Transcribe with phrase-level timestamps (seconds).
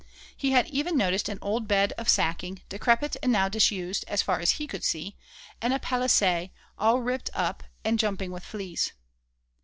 [0.35, 4.39] He had even noticed an old bed of sacking, decrepit and now disused, as far
[4.39, 5.15] as he could see,
[5.61, 8.93] and a palliasse, all ripped up and jumping with fleas.